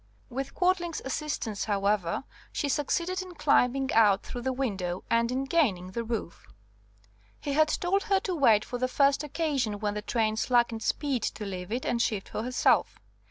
"With 0.29 0.55
Quadling's 0.55 0.99
assistance, 1.05 1.65
however, 1.65 2.23
she 2.51 2.67
succeeded 2.69 3.21
in 3.21 3.35
climbing 3.35 3.93
out 3.93 4.23
through 4.23 4.41
the 4.41 4.51
window 4.51 5.03
and 5.11 5.31
in 5.31 5.43
gaining 5.43 5.91
the 5.91 6.03
roof. 6.03 6.47
He 7.39 7.53
had 7.53 7.67
told 7.67 8.01
her 8.05 8.19
to 8.21 8.33
wait 8.35 8.65
for 8.65 8.79
the 8.79 8.87
first 8.87 9.23
occasion 9.23 9.77
when 9.79 9.93
the 9.93 10.01
train 10.01 10.37
slackened 10.37 10.81
speed 10.81 11.21
to 11.21 11.45
leave 11.45 11.71
it 11.71 11.85
and 11.85 12.01
shift 12.01 12.29
for 12.29 12.41
herself. 12.41 12.97